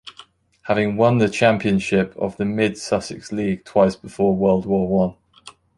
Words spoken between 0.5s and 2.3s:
Having won the championship